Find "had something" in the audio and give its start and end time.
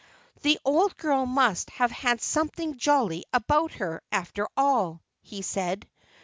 1.91-2.79